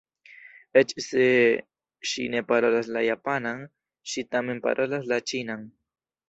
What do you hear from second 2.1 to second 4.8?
ŝi ne parolas la japanan, ŝi tamen